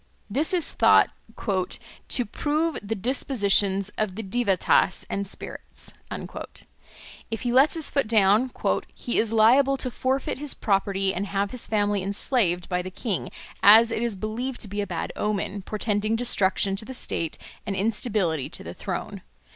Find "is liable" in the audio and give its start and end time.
9.19-9.77